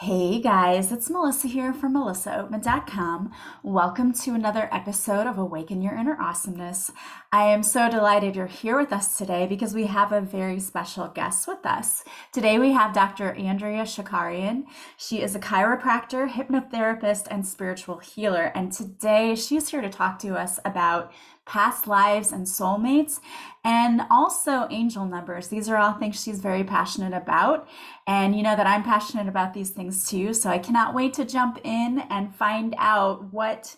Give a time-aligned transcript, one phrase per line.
[0.00, 3.32] Hey guys, it's Melissa here from melissaoatman.com.
[3.64, 6.92] Welcome to another episode of Awaken Your Inner Awesomeness.
[7.32, 11.08] I am so delighted you're here with us today because we have a very special
[11.08, 12.04] guest with us.
[12.32, 13.32] Today we have Dr.
[13.32, 14.66] Andrea Shakarian.
[14.96, 18.52] She is a chiropractor, hypnotherapist, and spiritual healer.
[18.54, 21.12] And today she's here to talk to us about
[21.48, 23.20] past lives and soulmates,
[23.64, 25.48] and also angel numbers.
[25.48, 27.66] These are all things she's very passionate about.
[28.06, 30.34] And you know that I'm passionate about these things too.
[30.34, 33.74] So I cannot wait to jump in and find out what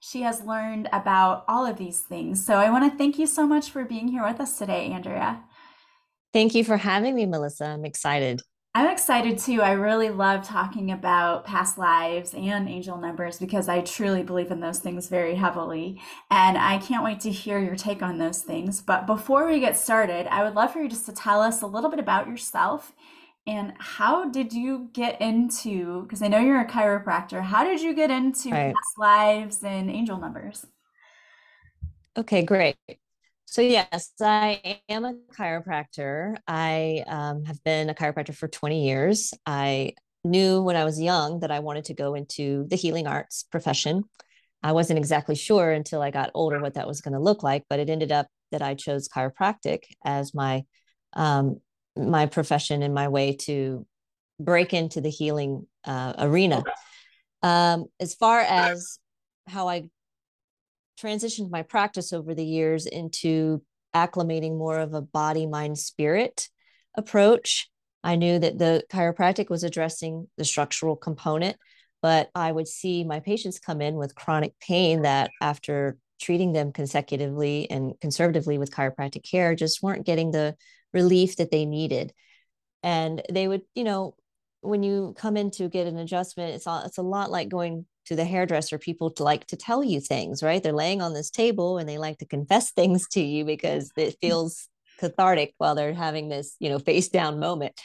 [0.00, 2.44] she has learned about all of these things.
[2.44, 5.42] So I want to thank you so much for being here with us today, Andrea.
[6.34, 7.64] Thank you for having me, Melissa.
[7.64, 8.42] I'm excited.
[8.76, 9.62] I'm excited too.
[9.62, 14.58] I really love talking about past lives and angel numbers because I truly believe in
[14.58, 16.00] those things very heavily.
[16.28, 18.80] And I can't wait to hear your take on those things.
[18.80, 21.68] But before we get started, I would love for you just to tell us a
[21.68, 22.92] little bit about yourself
[23.46, 27.94] and how did you get into, because I know you're a chiropractor, how did you
[27.94, 28.74] get into Right.
[28.74, 30.66] past lives and angel numbers?
[32.16, 32.76] Okay, great.
[33.54, 36.34] So, yes, I am a chiropractor.
[36.44, 39.32] I um, have been a chiropractor for 20 years.
[39.46, 39.92] I
[40.24, 44.02] knew when I was young that I wanted to go into the healing arts profession.
[44.64, 47.62] I wasn't exactly sure until I got older what that was going to look like,
[47.70, 50.64] but it ended up that I chose chiropractic as my
[51.12, 51.60] um,
[51.96, 53.86] my profession and my way to
[54.40, 56.64] break into the healing uh, arena.
[57.40, 58.98] Um, as far as
[59.46, 59.90] how I
[61.00, 63.62] transitioned my practice over the years into
[63.94, 66.48] acclimating more of a body, mind, spirit
[66.96, 67.70] approach.
[68.02, 71.56] I knew that the chiropractic was addressing the structural component,
[72.02, 76.72] but I would see my patients come in with chronic pain that after treating them
[76.72, 80.56] consecutively and conservatively with chiropractic care just weren't getting the
[80.92, 82.12] relief that they needed.
[82.82, 84.14] And they would, you know,
[84.60, 87.86] when you come in to get an adjustment, it's all, it's a lot like going
[88.06, 88.78] to the hairdresser.
[88.78, 90.62] People to like to tell you things, right?
[90.62, 94.16] They're laying on this table and they like to confess things to you because it
[94.20, 97.78] feels cathartic while they're having this, you know, face down moment.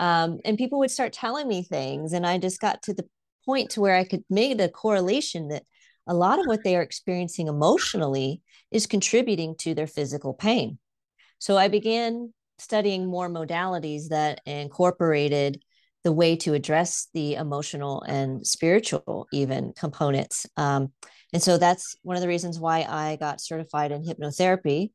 [0.00, 3.06] Um, and people would start telling me things, and I just got to the
[3.44, 5.62] point to where I could make the correlation that
[6.06, 10.78] a lot of what they are experiencing emotionally is contributing to their physical pain.
[11.38, 15.62] So I began studying more modalities that incorporated
[16.04, 20.46] the way to address the emotional and spiritual even components.
[20.56, 20.92] Um,
[21.32, 24.92] and so that's one of the reasons why i got certified in hypnotherapy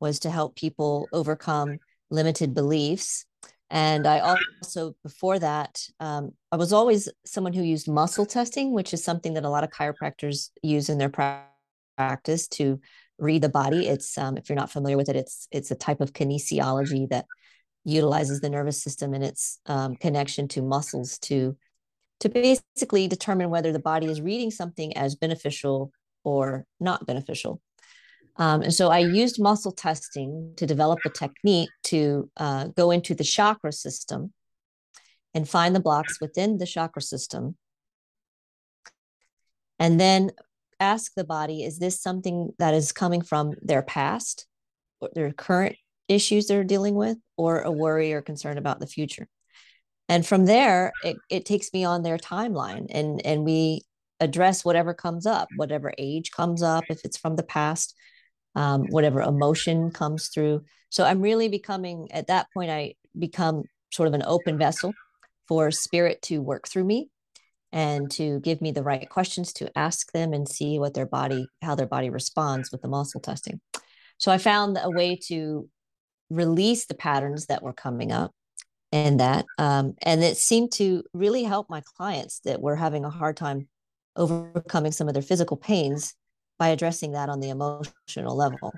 [0.00, 1.78] was to help people overcome
[2.10, 3.24] limited beliefs.
[3.70, 8.92] And i also before that um, i was always someone who used muscle testing which
[8.92, 11.12] is something that a lot of chiropractors use in their
[11.96, 12.80] practice to
[13.18, 13.88] read the body.
[13.88, 17.26] It's um, if you're not familiar with it it's it's a type of kinesiology that
[17.88, 21.56] utilizes the nervous system and its um, connection to muscles to
[22.20, 25.92] to basically determine whether the body is reading something as beneficial
[26.24, 27.60] or not beneficial.
[28.36, 33.14] Um, and so I used muscle testing to develop a technique to uh, go into
[33.14, 34.32] the chakra system
[35.32, 37.56] and find the blocks within the chakra system.
[39.78, 40.32] And then
[40.80, 44.46] ask the body, is this something that is coming from their past,
[45.00, 45.76] or their current
[46.08, 49.28] issues they're dealing with or a worry or concern about the future.
[50.08, 53.82] And from there it, it takes me on their timeline and and we
[54.20, 57.94] address whatever comes up whatever age comes up if it's from the past
[58.56, 60.62] um, whatever emotion comes through.
[60.90, 64.94] So i'm really becoming at that point i become sort of an open vessel
[65.46, 67.10] for spirit to work through me
[67.72, 71.46] and to give me the right questions to ask them and see what their body
[71.62, 73.60] how their body responds with the muscle testing.
[74.16, 75.68] So i found a way to
[76.30, 78.32] release the patterns that were coming up
[78.92, 83.10] and that um, and it seemed to really help my clients that were having a
[83.10, 83.68] hard time
[84.16, 86.14] overcoming some of their physical pains
[86.58, 88.72] by addressing that on the emotional level.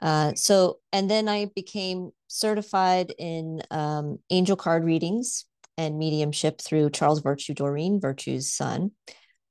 [0.00, 5.46] Uh, so and then i became certified in um, angel card readings
[5.78, 8.90] and mediumship through charles virtue doreen virtue's son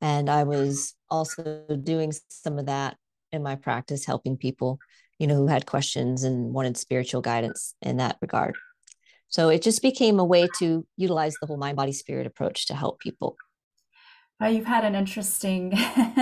[0.01, 2.95] and i was also doing some of that
[3.31, 4.77] in my practice helping people
[5.19, 8.57] you know, who had questions and wanted spiritual guidance in that regard.
[9.29, 12.75] So it just became a way to utilize the whole mind, body, spirit approach to
[12.75, 13.37] help people.
[14.39, 15.73] Well, you've had an interesting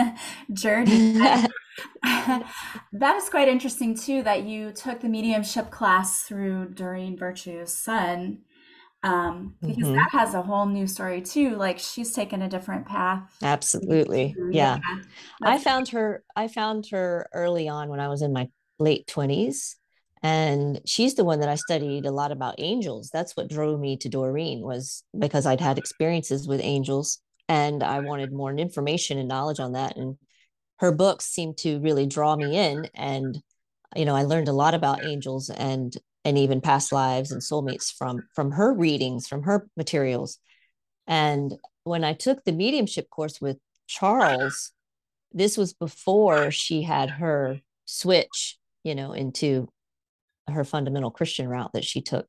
[0.53, 1.01] journey.
[2.03, 8.39] that is quite interesting too that you took the mediumship class through Doreen Virtue's son.
[9.03, 11.55] Um, because hmm that has a whole new story too.
[11.57, 13.43] Like she's taken a different path.
[13.43, 14.39] Absolutely.
[14.49, 14.99] Yeah, Yeah.
[15.43, 19.75] I found her, I found her early on when I was in my late 20s.
[20.21, 23.09] and she's the one that I studied a lot about angels.
[23.11, 27.99] That's what drove me to Doreen was because I'd had experiences with angels and I
[27.99, 29.97] wanted more information and knowledge on that.
[29.97, 30.17] And
[30.79, 32.89] her books seemed to really draw me in.
[32.93, 33.41] And,
[33.95, 37.91] you know, I learned a lot about angels and and even past lives and soulmates
[37.93, 40.39] from from her readings, from her materials.
[41.07, 41.53] And
[41.83, 44.71] when I took the mediumship course with Charles,
[45.33, 49.67] this was before she had her switch, you know, into
[50.47, 52.27] her fundamental Christian route that she took.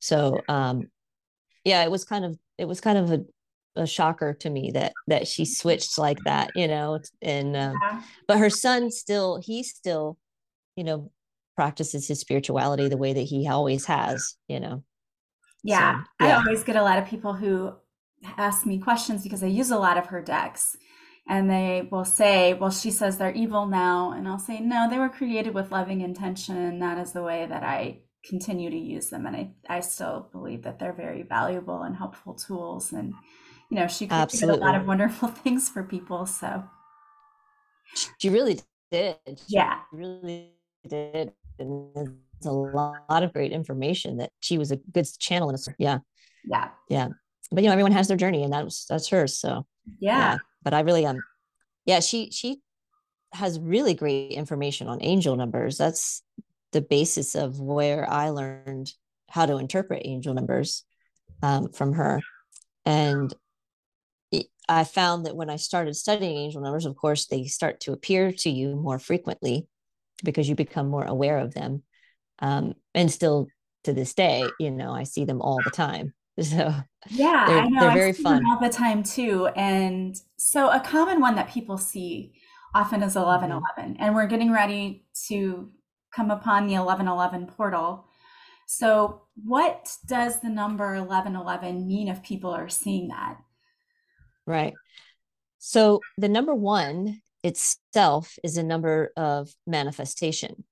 [0.00, 0.88] So um
[1.64, 4.92] yeah, it was kind of it was kind of a, a shocker to me that
[5.08, 7.74] that she switched like that, you know, and um,
[8.28, 10.18] but her son still he still,
[10.76, 11.10] you know,
[11.56, 14.84] practices his spirituality the way that he always has, you know.
[15.62, 16.36] Yeah, so, yeah.
[16.36, 17.72] I always get a lot of people who
[18.36, 20.76] ask me questions because I use a lot of her decks
[21.26, 24.12] and they will say, Well, she says they're evil now.
[24.12, 26.56] And I'll say, No, they were created with loving intention.
[26.56, 29.26] And that is the way that I continue to use them.
[29.26, 32.92] And I, I still believe that they're very valuable and helpful tools.
[32.92, 33.14] And,
[33.70, 36.26] you know, she created a lot of wonderful things for people.
[36.26, 36.64] So
[38.18, 38.60] she really
[38.90, 39.16] did.
[39.26, 39.80] She yeah.
[39.92, 40.50] really
[40.86, 41.32] did.
[41.58, 42.10] And there's
[42.44, 45.54] a lot of great information that she was a good channel.
[45.78, 45.98] Yeah.
[46.44, 46.68] Yeah.
[46.90, 47.08] Yeah.
[47.50, 49.38] But, you know, everyone has their journey and that's, that's hers.
[49.38, 49.66] So,
[49.98, 50.18] yeah.
[50.18, 51.20] yeah but I really um
[51.86, 52.60] yeah, she she
[53.32, 55.76] has really great information on angel numbers.
[55.76, 56.22] That's
[56.72, 58.92] the basis of where I learned
[59.28, 60.84] how to interpret angel numbers
[61.42, 62.20] um, from her.
[62.84, 63.32] And
[64.68, 68.32] I found that when I started studying angel numbers, of course, they start to appear
[68.32, 69.66] to you more frequently
[70.22, 71.82] because you become more aware of them.
[72.38, 73.48] Um, and still
[73.84, 76.14] to this day, you know, I see them all the time.
[76.42, 76.74] So
[77.10, 77.80] yeah, they're, I know.
[77.80, 79.46] They're very fun all the time too.
[79.54, 82.32] And so a common one that people see
[82.74, 84.02] often is 1111 mm-hmm.
[84.02, 85.70] and we're getting ready to
[86.12, 88.06] come upon the 1111 portal.
[88.66, 93.36] So what does the number 1111 mean if people are seeing that?
[94.46, 94.74] Right.
[95.58, 100.64] So the number 1 itself is a number of manifestation.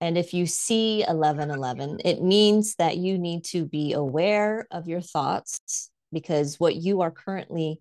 [0.00, 5.00] And if you see 1111, it means that you need to be aware of your
[5.00, 7.80] thoughts because what you are currently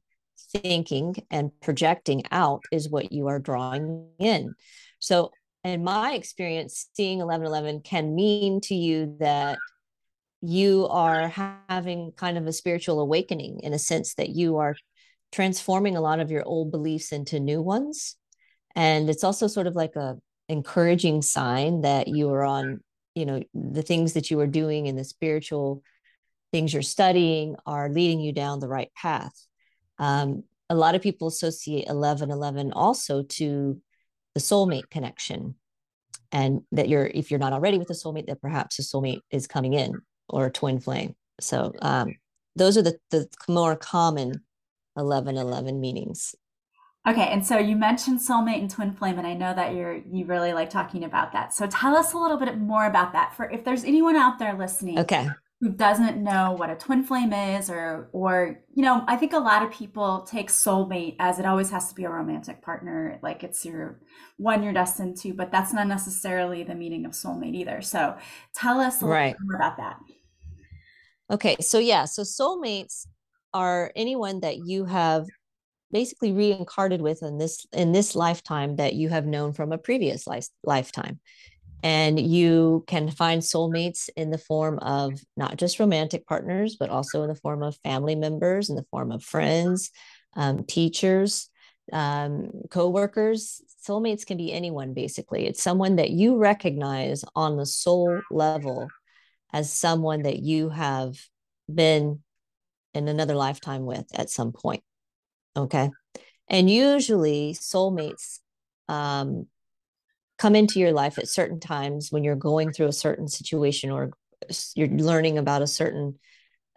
[0.52, 4.56] thinking and projecting out is what you are drawing in.
[5.00, 5.32] So,
[5.64, 9.58] in my experience, seeing 1111 can mean to you that
[10.42, 11.28] you are
[11.68, 14.76] having kind of a spiritual awakening in a sense that you are
[15.32, 18.16] transforming a lot of your old beliefs into new ones.
[18.76, 20.18] And it's also sort of like a
[20.50, 22.82] encouraging sign that you are on
[23.16, 25.82] you know the things that you are doing and the spiritual
[26.52, 29.34] things you're studying are leading you down the right path.
[30.00, 33.82] Um, a lot of people associate 1111 also to
[34.34, 35.56] the soulmate connection
[36.32, 39.48] and that you're if you're not already with a soulmate that perhaps a soulmate is
[39.48, 39.94] coming in
[40.30, 41.16] or a twin flame.
[41.40, 42.16] So um,
[42.56, 44.44] those are the, the more common
[44.96, 46.36] 1111 meanings
[47.08, 50.26] Okay, and so you mentioned soulmate and twin flame, and I know that you're you
[50.26, 51.54] really like talking about that.
[51.54, 53.34] So tell us a little bit more about that.
[53.34, 55.30] For if there's anyone out there listening, okay,
[55.62, 59.40] who doesn't know what a twin flame is, or or you know, I think a
[59.40, 63.42] lot of people take soulmate as it always has to be a romantic partner, like
[63.42, 64.02] it's your
[64.36, 67.82] one you're destined to, but that's not necessarily the meaning of soulmate either.
[67.82, 68.18] So
[68.54, 69.36] tell us a little right.
[69.42, 69.98] more about that.
[71.32, 73.08] Okay, so yeah, so soulmates
[73.54, 75.26] are anyone that you have
[75.92, 80.28] basically reincarnated with in this in this lifetime that you have known from a previous
[80.28, 81.20] life, lifetime.
[81.84, 87.22] And you can find soulmates in the form of not just romantic partners but also
[87.24, 89.92] in the form of family members in the form of friends
[90.36, 91.50] um, teachers
[91.94, 93.62] um, co-workers.
[93.88, 95.46] Soulmates can be anyone basically.
[95.46, 98.90] It's someone that you recognize on the soul level
[99.54, 101.16] as someone that you have
[101.74, 102.22] been
[102.94, 104.84] in another lifetime with at some point
[105.58, 105.90] Okay.
[106.50, 108.40] And usually soulmates
[108.88, 109.48] um,
[110.38, 114.12] come into your life at certain times when you're going through a certain situation or
[114.76, 116.20] you're learning about a certain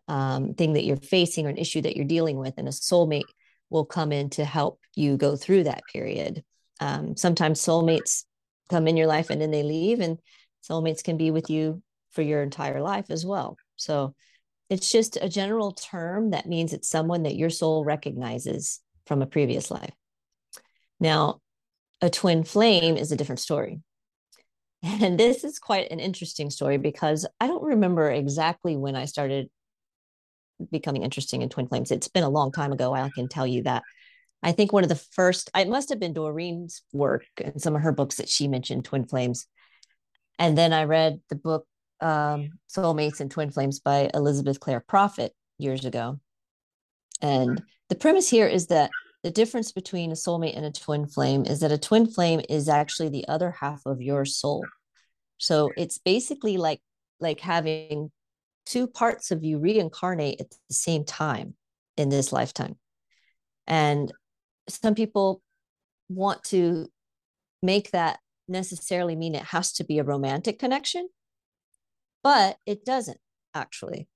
[0.08, 2.54] um, thing that you're facing or an issue that you're dealing with.
[2.56, 3.28] And a soulmate
[3.68, 6.42] will come in to help you go through that period.
[6.80, 8.24] Um, sometimes soulmates
[8.70, 10.18] come in your life and then they leave, and
[10.68, 13.56] soulmates can be with you for your entire life as well.
[13.76, 14.14] So
[14.70, 19.26] it's just a general term that means it's someone that your soul recognizes from a
[19.26, 19.92] previous life.
[21.00, 21.40] Now,
[22.00, 23.80] a twin flame is a different story.
[24.82, 29.50] And this is quite an interesting story because I don't remember exactly when I started
[30.70, 31.90] becoming interesting in twin flames.
[31.90, 32.94] It's been a long time ago.
[32.94, 33.82] I can tell you that.
[34.42, 37.82] I think one of the first, it must have been Doreen's work and some of
[37.82, 39.46] her books that she mentioned twin flames.
[40.38, 41.66] And then I read the book
[42.00, 46.18] um, Soulmates and Twin Flames by Elizabeth Clare Prophet years ago.
[47.20, 48.90] And the premise here is that
[49.22, 52.68] the difference between a soulmate and a twin flame is that a twin flame is
[52.68, 54.64] actually the other half of your soul.
[55.38, 56.80] So it's basically like
[57.18, 58.10] like having
[58.64, 61.54] two parts of you reincarnate at the same time
[61.96, 62.76] in this lifetime.
[63.66, 64.10] And
[64.68, 65.42] some people
[66.08, 66.88] want to
[67.62, 71.08] make that necessarily mean it has to be a romantic connection,
[72.22, 73.18] but it doesn't
[73.54, 74.08] actually.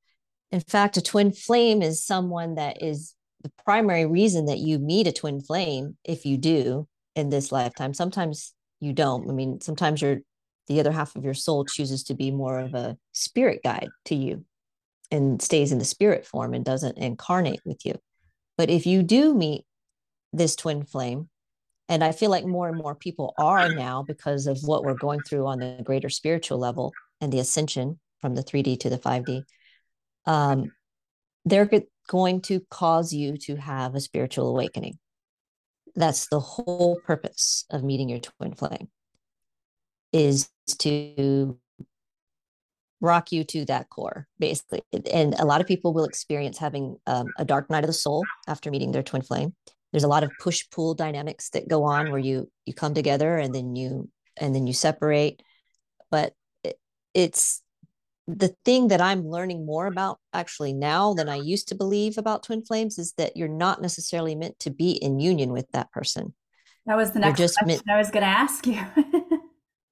[0.52, 5.06] In fact, a twin flame is someone that is the primary reason that you meet
[5.06, 7.92] a twin flame, if you do in this lifetime.
[7.92, 9.28] Sometimes you don't.
[9.28, 10.20] I mean, sometimes you're
[10.66, 14.14] the other half of your soul chooses to be more of a spirit guide to
[14.14, 14.44] you
[15.10, 17.94] and stays in the spirit form and doesn't incarnate with you.
[18.56, 19.64] But if you do meet
[20.32, 21.28] this twin flame,
[21.88, 25.20] and I feel like more and more people are now because of what we're going
[25.20, 29.42] through on the greater spiritual level and the ascension from the 3D to the 5D,
[30.26, 30.72] um,
[31.44, 31.68] they're
[32.08, 34.98] going to cause you to have a spiritual awakening.
[35.94, 38.88] That's the whole purpose of meeting your twin flame
[40.12, 41.58] is to
[43.00, 44.82] rock you to that core basically.
[45.12, 48.24] And a lot of people will experience having um, a dark night of the soul
[48.48, 49.54] after meeting their twin flame.
[49.92, 53.36] There's a lot of push pull dynamics that go on where you you come together
[53.36, 55.42] and then you and then you separate.
[56.10, 56.32] But
[57.14, 57.62] it's
[58.26, 62.42] the thing that i'm learning more about actually now than i used to believe about
[62.42, 66.34] twin flames is that you're not necessarily meant to be in union with that person.
[66.86, 68.80] That was the next just question meant, i was going to ask you.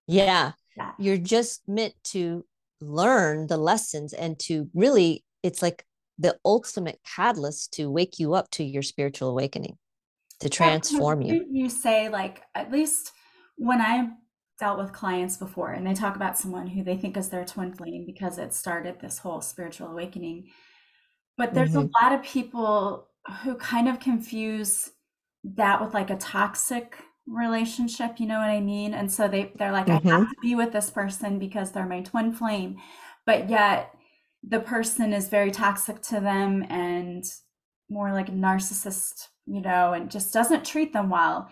[0.07, 0.93] Yeah, yeah.
[0.99, 2.45] You're just meant to
[2.81, 5.85] learn the lessons and to really it's like
[6.19, 9.79] the ultimate catalyst to wake you up to your spiritual awakening
[10.41, 11.47] to transform you.
[11.51, 13.13] you say like at least
[13.57, 14.09] when i
[14.63, 17.75] dealt with clients before and they talk about someone who they think is their twin
[17.75, 20.47] flame because it started this whole spiritual awakening
[21.37, 21.89] but there's mm-hmm.
[21.89, 23.09] a lot of people
[23.43, 24.93] who kind of confuse
[25.43, 26.95] that with like a toxic
[27.27, 30.07] relationship you know what i mean and so they they're like mm-hmm.
[30.07, 30.31] i have mm-hmm.
[30.31, 32.77] to be with this person because they're my twin flame
[33.27, 33.93] but yet
[34.49, 37.25] the person is very toxic to them and
[37.91, 41.51] more like a narcissist you know and just doesn't treat them well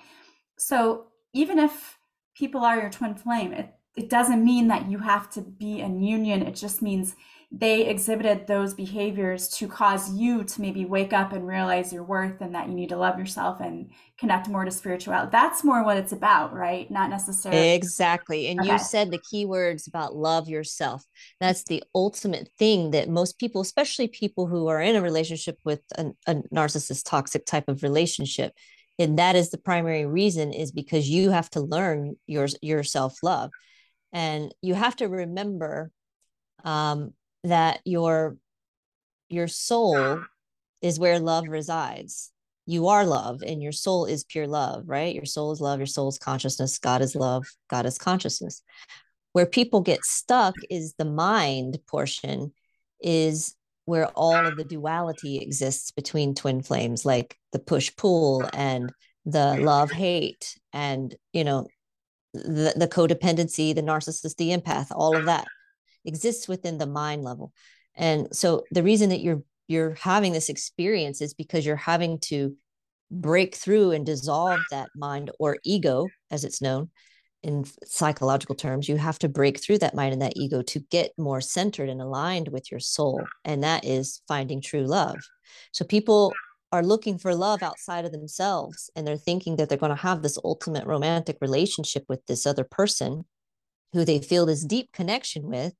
[0.56, 1.96] so even if
[2.40, 6.02] people are your twin flame it, it doesn't mean that you have to be in
[6.02, 7.14] union it just means
[7.52, 12.40] they exhibited those behaviors to cause you to maybe wake up and realize your worth
[12.40, 15.30] and that you need to love yourself and connect more to spirituality.
[15.32, 16.88] That's more what it's about, right?
[16.92, 17.70] Not necessarily.
[17.70, 18.46] Exactly.
[18.46, 18.70] And okay.
[18.70, 21.04] you said the key words about love yourself.
[21.40, 25.80] That's the ultimate thing that most people, especially people who are in a relationship with
[25.96, 28.52] a, a narcissist, toxic type of relationship,
[29.00, 33.16] and that is the primary reason is because you have to learn your your self
[33.22, 33.50] love
[34.12, 35.90] and you have to remember
[36.64, 38.36] um, that your
[39.30, 40.20] your soul
[40.82, 42.30] is where love resides.
[42.66, 45.14] You are love and your soul is pure love right?
[45.14, 48.62] Your soul is love your soul is consciousness god is love god is consciousness.
[49.32, 52.52] Where people get stuck is the mind portion
[53.00, 53.54] is
[53.90, 58.92] where all of the duality exists between twin flames like the push pull and
[59.26, 61.66] the love hate and you know
[62.32, 65.46] the, the codependency the narcissist the empath all of that
[66.04, 67.52] exists within the mind level.
[67.94, 72.56] And so the reason that you're you're having this experience is because you're having to
[73.10, 76.90] break through and dissolve that mind or ego as it's known
[77.42, 81.12] in psychological terms you have to break through that mind and that ego to get
[81.18, 85.16] more centered and aligned with your soul and that is finding true love.
[85.72, 86.34] So people
[86.72, 90.22] are looking for love outside of themselves and they're thinking that they're going to have
[90.22, 93.24] this ultimate romantic relationship with this other person
[93.92, 95.74] who they feel this deep connection with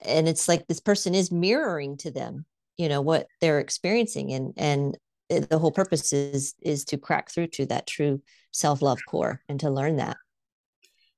[0.00, 2.44] and it's like this person is mirroring to them
[2.76, 4.98] you know what they're experiencing and and
[5.30, 8.20] eh, the whole purpose is is to crack through to that true
[8.52, 10.16] self-love core and to learn that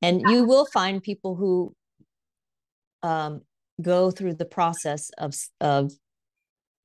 [0.02, 1.74] and you will find people who
[3.02, 3.42] um,
[3.80, 5.92] go through the process of of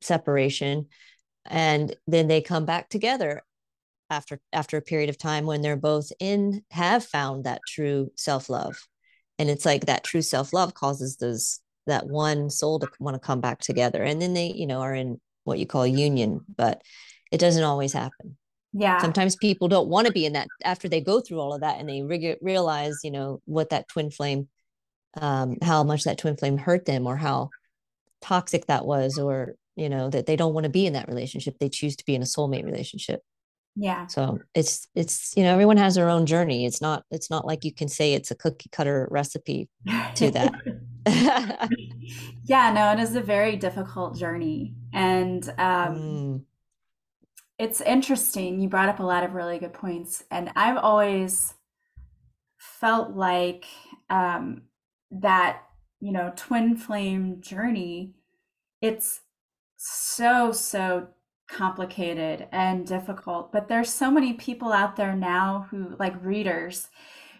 [0.01, 0.87] separation
[1.45, 3.41] and then they come back together
[4.09, 8.75] after after a period of time when they're both in have found that true self-love.
[9.39, 13.41] And it's like that true self-love causes those that one soul to want to come
[13.41, 14.03] back together.
[14.03, 16.81] And then they you know are in what you call union but
[17.31, 18.37] it doesn't always happen
[18.73, 21.61] yeah sometimes people don't want to be in that after they go through all of
[21.61, 24.47] that and they re- realize you know what that twin flame
[25.15, 27.49] um how much that twin flame hurt them or how
[28.21, 31.57] toxic that was or you know that they don't want to be in that relationship
[31.59, 33.21] they choose to be in a soulmate relationship
[33.75, 34.07] Yeah.
[34.07, 36.65] So it's it's you know everyone has their own journey.
[36.65, 39.67] It's not it's not like you can say it's a cookie cutter recipe
[40.15, 40.53] to that.
[42.43, 44.75] yeah, no, it is a very difficult journey.
[44.93, 46.41] And um, mm.
[47.59, 48.59] It's interesting.
[48.59, 50.23] You brought up a lot of really good points.
[50.31, 51.53] And I've always
[52.57, 53.65] felt like
[54.09, 54.63] um,
[55.11, 55.63] that,
[55.99, 58.15] you know, twin flame journey,
[58.81, 59.21] it's
[59.77, 61.07] so, so
[61.49, 63.51] complicated and difficult.
[63.51, 66.87] But there's so many people out there now who, like readers,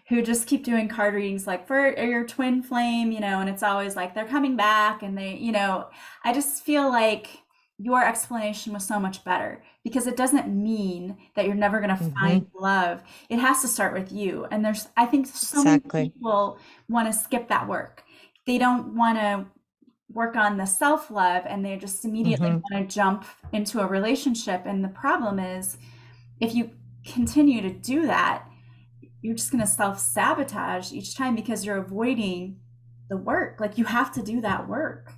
[0.08, 3.62] who just keep doing card readings like for your twin flame, you know, and it's
[3.62, 5.88] always like they're coming back and they, you know,
[6.22, 7.28] I just feel like
[7.78, 12.02] your explanation was so much better because it doesn't mean that you're never going to
[12.02, 12.18] mm-hmm.
[12.18, 13.02] find love.
[13.28, 14.46] It has to start with you.
[14.50, 16.00] And there's, I think so exactly.
[16.00, 18.04] many people want to skip that work.
[18.46, 19.46] They don't want to
[20.12, 22.60] work on the self love and they just immediately mm-hmm.
[22.70, 24.62] want to jump into a relationship.
[24.66, 25.76] And the problem is,
[26.40, 26.70] if you
[27.04, 28.46] continue to do that,
[29.20, 32.60] you're just going to self sabotage each time because you're avoiding
[33.08, 33.58] the work.
[33.58, 35.12] Like you have to do that work.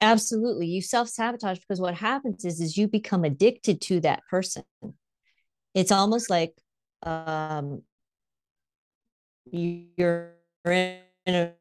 [0.00, 0.66] Absolutely.
[0.66, 4.64] You self sabotage because what happens is, is you become addicted to that person.
[5.74, 6.54] It's almost like
[7.02, 7.82] um,
[9.50, 10.32] you're
[10.66, 11.52] in a,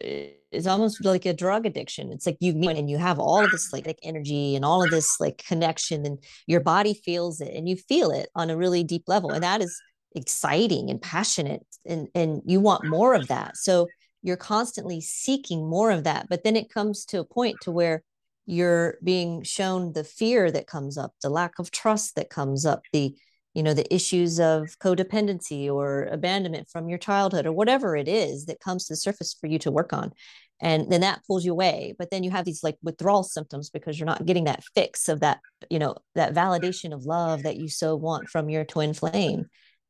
[0.00, 2.12] it's almost like a drug addiction.
[2.12, 5.18] It's like you and you have all of this like energy and all of this
[5.20, 9.04] like connection, and your body feels it, and you feel it on a really deep
[9.06, 9.80] level, and that is
[10.14, 13.56] exciting and passionate, and and you want more of that.
[13.56, 13.88] So
[14.26, 18.02] you're constantly seeking more of that, but then it comes to a point to where
[18.44, 22.82] you're being shown the fear that comes up, the lack of trust that comes up,
[22.92, 23.14] the
[23.54, 28.46] you know the issues of codependency or abandonment from your childhood or whatever it is
[28.46, 30.12] that comes to the surface for you to work on.
[30.60, 33.98] And then that pulls you away but then you have these like withdrawal symptoms because
[33.98, 35.38] you're not getting that fix of that
[35.70, 39.46] you know that validation of love that you so want from your twin flame.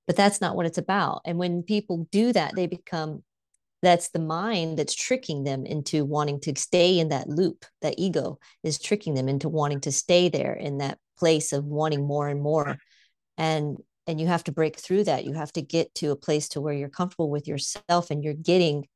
[0.07, 1.23] But that's not what it's about.
[1.25, 3.25] And when people do that they become
[3.83, 8.39] that's the mind that's tricking them into wanting to stay in that loop that ego
[8.63, 12.43] is tricking them into wanting to stay there in that place of wanting more and
[12.43, 12.79] more.
[13.37, 15.25] And and you have to break through that.
[15.25, 18.35] You have to get to a place to where you're comfortable with yourself and you're
[18.35, 18.87] getting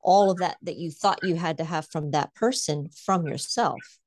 [0.00, 3.98] all of that that you thought you had to have from that person from yourself.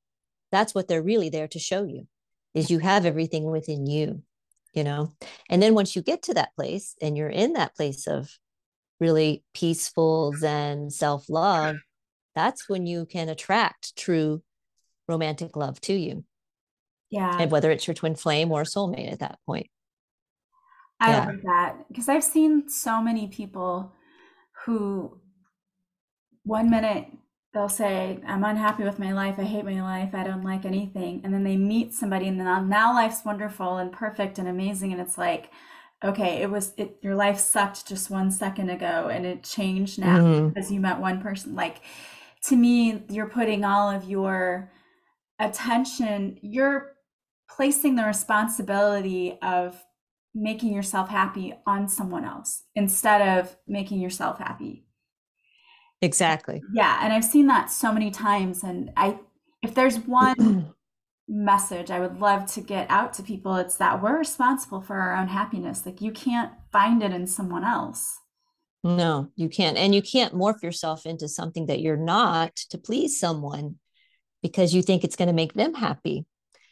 [0.52, 2.08] That's what they're really there to show you
[2.54, 4.24] is you have everything within you
[4.76, 5.14] you know?
[5.50, 8.38] And then once you get to that place and you're in that place of
[9.00, 11.78] really peaceful zen self-love
[12.36, 14.42] that's when you can attract true
[15.08, 16.24] romantic love to you
[17.16, 17.38] yeah.
[17.40, 19.68] And whether it's your twin flame or soulmate at that point.
[21.00, 21.26] I yeah.
[21.26, 23.94] love that because I've seen so many people
[24.66, 25.18] who
[26.44, 27.08] one minute
[27.54, 29.36] they'll say, I'm unhappy with my life.
[29.38, 30.14] I hate my life.
[30.14, 31.22] I don't like anything.
[31.24, 34.92] And then they meet somebody and then now life's wonderful and perfect and amazing.
[34.92, 35.52] And it's like,
[36.04, 40.20] okay, it was, it, your life sucked just one second ago and it changed now
[40.20, 40.50] mm-hmm.
[40.50, 41.56] because you met one person.
[41.56, 41.82] Like
[42.44, 44.72] to me, you're putting all of your
[45.40, 46.96] attention, you're
[47.50, 49.82] placing the responsibility of
[50.34, 54.86] making yourself happy on someone else instead of making yourself happy.
[56.02, 56.62] Exactly.
[56.74, 59.18] Yeah, and I've seen that so many times and I
[59.64, 60.74] if there's one
[61.28, 65.16] message I would love to get out to people it's that we're responsible for our
[65.16, 65.86] own happiness.
[65.86, 68.20] Like you can't find it in someone else.
[68.84, 69.78] No, you can't.
[69.78, 73.78] And you can't morph yourself into something that you're not to please someone
[74.44, 76.26] because you think it's going to make them happy.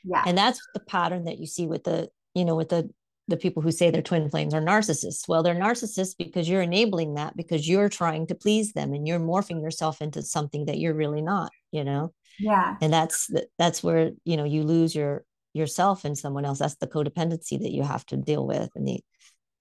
[0.04, 0.24] Yeah.
[0.26, 2.90] And that's the pattern that you see with the, you know, with the
[3.30, 5.28] the people who say they're twin flames are narcissists.
[5.28, 9.20] Well, they're narcissists because you're enabling that because you're trying to please them and you're
[9.20, 12.14] morphing yourself into something that you're really not, you know?
[12.40, 12.78] Yeah.
[12.82, 16.60] And that's that's where, you know, you lose your yourself and someone else.
[16.60, 19.00] That's the codependency that you have to deal with and the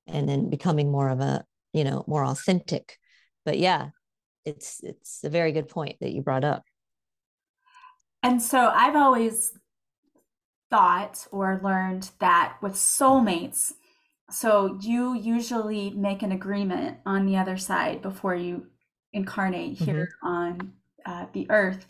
[0.06, 2.98] and then becoming more of a, you know, more authentic.
[3.44, 3.90] But yeah,
[4.44, 6.64] it's it's a very good point that you brought up.
[8.22, 9.52] And so I've always
[10.70, 13.72] thought or learned that with soulmates,
[14.30, 18.66] so you usually make an agreement on the other side before you
[19.12, 20.26] incarnate here mm-hmm.
[20.26, 20.72] on
[21.04, 21.87] uh, the earth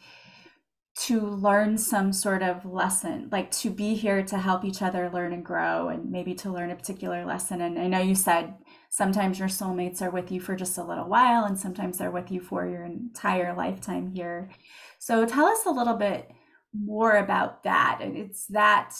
[0.95, 5.33] to learn some sort of lesson, like to be here to help each other learn
[5.33, 7.63] and grow, and maybe to learn a particular lesson.
[7.63, 8.55] And I know you said
[8.91, 12.31] sometimes your soulmates are with you for just a little while, and sometimes they're with
[12.31, 14.51] you for your entire lifetime here.
[14.99, 16.31] So tell us a little bit
[16.79, 18.01] more about that.
[18.03, 18.95] And it's that,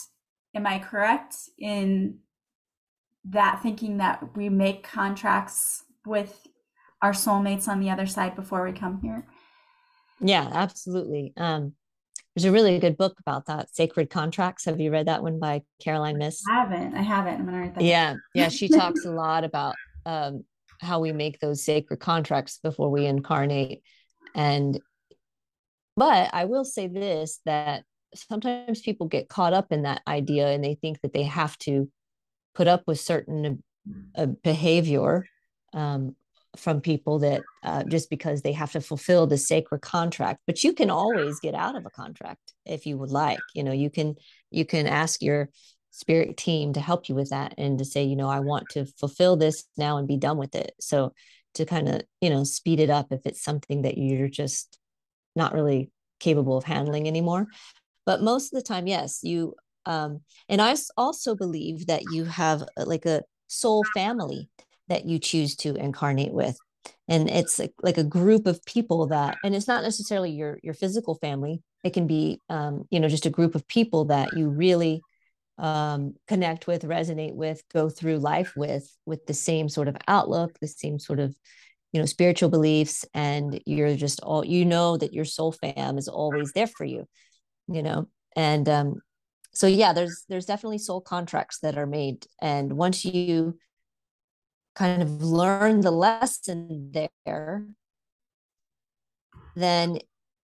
[0.55, 2.19] am I correct in
[3.25, 6.47] that thinking that we make contracts with
[7.01, 9.27] our soulmates on the other side before we come here?
[10.19, 11.33] Yeah, absolutely.
[11.37, 11.73] Um,
[12.35, 14.65] there's a really good book about that, Sacred Contracts.
[14.65, 16.41] Have you read that one by Caroline Myss?
[16.49, 16.95] I haven't.
[16.95, 17.35] I haven't.
[17.35, 17.83] I'm gonna write that.
[17.83, 18.49] Yeah, yeah.
[18.49, 20.43] She talks a lot about um,
[20.81, 23.83] how we make those sacred contracts before we incarnate,
[24.33, 24.79] and
[25.95, 27.83] but I will say this that
[28.15, 31.89] sometimes people get caught up in that idea and they think that they have to
[32.55, 33.63] put up with certain
[34.15, 35.25] uh, behavior
[35.73, 36.15] um,
[36.55, 40.73] from people that uh, just because they have to fulfill the sacred contract but you
[40.73, 44.15] can always get out of a contract if you would like you know you can
[44.51, 45.49] you can ask your
[45.89, 48.85] spirit team to help you with that and to say you know i want to
[48.85, 50.73] fulfill this now and be done with it.
[50.79, 51.13] So
[51.55, 54.79] to kind of you know speed it up if it's something that you're just
[55.35, 57.47] not really capable of handling anymore.
[58.05, 62.61] But most of the time yes you um and i also believe that you have
[62.61, 64.49] uh, like a soul family
[64.89, 66.57] that you choose to incarnate with.
[67.07, 71.15] And it's like, a group of people that and it's not necessarily your your physical
[71.15, 71.61] family.
[71.83, 75.01] It can be um, you know just a group of people that you really
[75.57, 80.57] um, connect with resonate with go through life with with the same sort of outlook
[80.59, 81.35] the same sort of
[81.91, 83.05] you know spiritual beliefs.
[83.13, 87.05] And you're just all you know that your soul fam is always there for you
[87.67, 88.07] you know?
[88.35, 88.95] And um
[89.53, 92.25] so yeah there's there's definitely soul contracts that are made.
[92.41, 93.57] And once you
[94.75, 97.65] kind of learn the lesson there,
[99.55, 99.99] then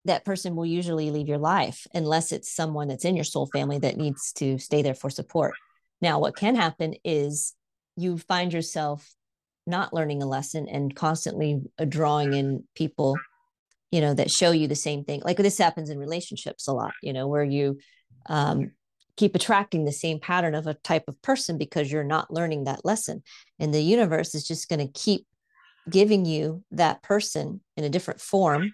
[0.06, 3.80] that person will usually leave your life unless it's someone that's in your soul family
[3.80, 5.54] that needs to stay there for support.
[6.02, 7.54] Now, what can happen is
[7.98, 9.14] you find yourself
[9.68, 13.18] not learning a lesson and constantly uh, drawing in people
[13.92, 16.92] you know that show you the same thing like this happens in relationships a lot
[17.02, 17.78] you know where you
[18.28, 18.72] um,
[19.20, 22.86] keep attracting the same pattern of a type of person because you're not learning that
[22.86, 23.22] lesson.
[23.60, 25.28] And the universe is just going to keep
[25.90, 28.74] giving you that person in a different form.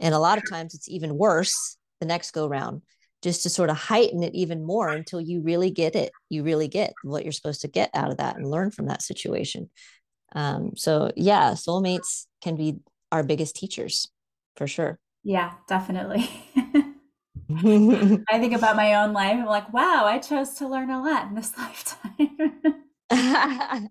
[0.00, 2.82] And a lot of times it's even worse the next go round,
[3.22, 6.10] just to sort of heighten it even more until you really get it.
[6.28, 9.02] You really get what you're supposed to get out of that and learn from that
[9.02, 9.70] situation.
[10.34, 12.80] Um, so, yeah, soulmates can be
[13.12, 14.10] our biggest teachers
[14.56, 14.98] for sure.
[15.22, 16.28] Yeah, definitely.
[18.30, 19.32] I think about my own life.
[19.32, 21.52] I'm like, wow, I chose to learn a lot in this
[23.10, 23.88] lifetime.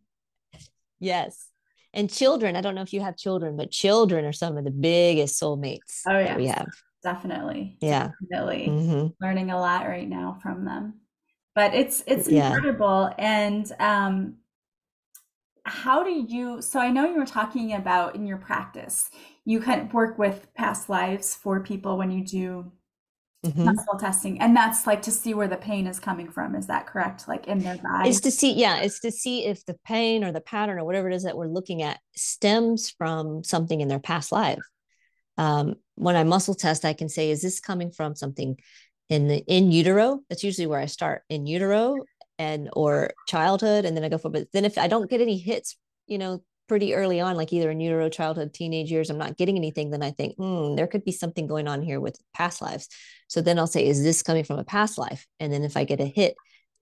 [0.99, 1.47] yes.
[1.93, 4.71] And children, I don't know if you have children, but children are some of the
[4.71, 6.25] biggest soulmates oh, yeah.
[6.25, 6.67] that we have.
[7.03, 7.77] Definitely.
[7.81, 8.09] Yeah.
[8.29, 8.67] Definitely.
[8.69, 9.07] Mm-hmm.
[9.25, 11.01] Learning a lot right now from them.
[11.55, 13.11] But it's it's incredible.
[13.17, 13.25] Yeah.
[13.25, 14.35] And um
[15.63, 19.09] how do you so I know you were talking about in your practice,
[19.45, 22.71] you kind of work with past lives for people when you do
[23.45, 23.65] mm-hmm.
[23.65, 26.87] muscle testing and that's like to see where the pain is coming from is that
[26.87, 27.27] correct?
[27.27, 28.09] Like in their body?
[28.09, 31.09] it's to see yeah it's to see if the pain or the pattern or whatever
[31.09, 34.59] it is that we're looking at stems from something in their past life.
[35.37, 38.57] Um, when i muscle test i can say is this coming from something
[39.09, 40.19] in the in utero?
[40.29, 41.95] That's usually where i start in utero
[42.37, 45.37] and or childhood and then i go for but then if i don't get any
[45.37, 45.75] hits
[46.07, 49.57] you know pretty early on, like either in utero, childhood, teenage years, I'm not getting
[49.57, 52.87] anything, then I think, hmm, there could be something going on here with past lives.
[53.27, 55.27] So then I'll say, is this coming from a past life?
[55.41, 56.35] And then if I get a hit,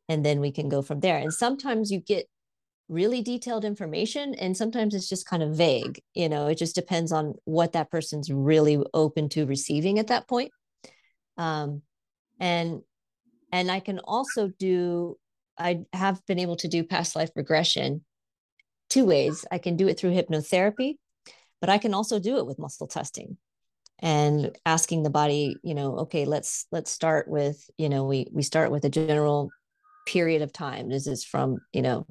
[0.10, 1.18] and then we can go from there.
[1.18, 2.28] And sometimes you get
[2.90, 6.02] really detailed information, and sometimes it's just kind of vague.
[6.14, 10.28] You know, it just depends on what that person's really open to receiving at that
[10.28, 10.52] point.
[11.38, 11.82] Um,
[12.40, 12.82] and
[13.52, 15.18] and I can also do.
[15.58, 18.06] I have been able to do past life regression
[18.90, 19.46] two ways.
[19.52, 20.96] I can do it through hypnotherapy,
[21.60, 23.38] but I can also do it with muscle testing
[24.00, 28.44] and asking the body, you know, okay, let's let's start with, you know, we we
[28.44, 29.50] start with a general
[30.06, 30.92] period of time.
[30.92, 32.06] Is this from, you know,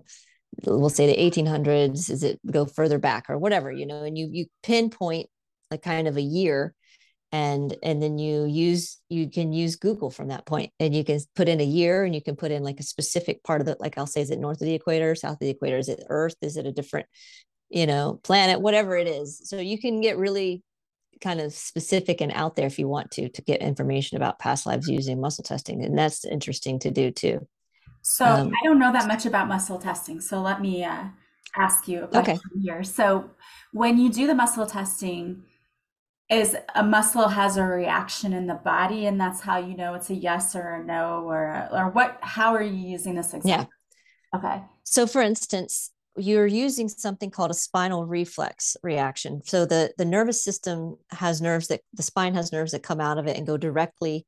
[0.65, 2.11] we'll say the 1800s?
[2.11, 5.29] Is it go further back or whatever, you know, and you you pinpoint
[5.71, 6.75] like kind of a year
[7.37, 11.21] and and then you use you can use google from that point and you can
[11.35, 13.81] put in a year and you can put in like a specific part of it
[13.81, 16.03] like i'll say is it north of the equator south of the equator is it
[16.09, 17.07] earth is it a different
[17.69, 19.41] you know planet whatever it is.
[19.45, 20.63] So you can get really
[21.21, 24.67] kind of specific and out there if you want to to get information about past
[24.67, 27.47] lives using muscle testing and that's interesting to do too.
[28.03, 31.05] So um, i don't know that much about muscle testing so let me uh,
[31.57, 32.61] ask you a question okay.
[32.61, 32.85] here.
[32.85, 33.31] So
[33.73, 35.43] when you do the muscle testing
[36.29, 40.11] is a muscle has a reaction in the body and that's how you know it's
[40.11, 43.71] a yes or a no or or what how are you using this example?
[44.33, 44.63] yeah okay.
[44.83, 49.43] So for instance you're using something called a spinal reflex reaction.
[49.45, 53.19] So the the nervous system has nerves that the spine has nerves that come out
[53.19, 54.27] of it and go directly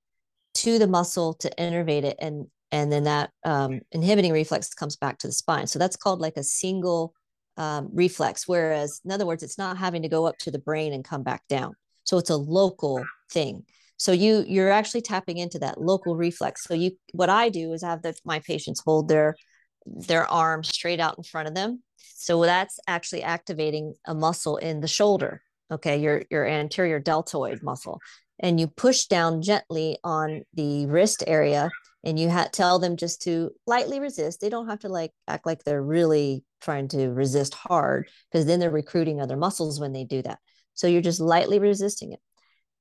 [0.54, 5.16] to the muscle to innervate it and and then that um, inhibiting reflex comes back
[5.18, 5.66] to the spine.
[5.66, 7.14] So that's called like a single
[7.56, 10.92] um, reflex whereas in other words it's not having to go up to the brain
[10.92, 11.74] and come back down
[12.08, 13.64] so it's a local thing.
[13.98, 16.64] So you you're actually tapping into that local reflex.
[16.64, 19.36] So you what I do is have the, my patients hold their
[19.84, 21.82] their arm straight out in front of them.
[21.98, 25.42] So that's actually activating a muscle in the shoulder.
[25.70, 28.00] Okay, your your anterior deltoid muscle,
[28.40, 31.68] and you push down gently on the wrist area,
[32.04, 34.40] and you ha- tell them just to lightly resist.
[34.40, 38.60] They don't have to like act like they're really trying to resist hard, because then
[38.60, 40.38] they're recruiting other muscles when they do that.
[40.74, 42.20] So you're just lightly resisting it,